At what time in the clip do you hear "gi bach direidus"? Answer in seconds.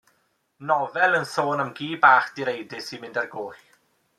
1.81-2.85